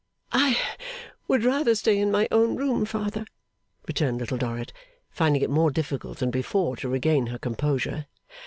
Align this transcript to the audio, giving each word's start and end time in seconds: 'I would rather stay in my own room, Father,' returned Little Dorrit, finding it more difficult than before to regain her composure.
'I 0.31 0.57
would 1.27 1.43
rather 1.45 1.75
stay 1.75 1.99
in 1.99 2.09
my 2.09 2.27
own 2.31 2.55
room, 2.55 2.85
Father,' 2.85 3.27
returned 3.87 4.17
Little 4.19 4.39
Dorrit, 4.39 4.73
finding 5.11 5.43
it 5.43 5.49
more 5.51 5.69
difficult 5.69 6.17
than 6.17 6.31
before 6.31 6.75
to 6.77 6.89
regain 6.89 7.27
her 7.27 7.37
composure. 7.37 8.07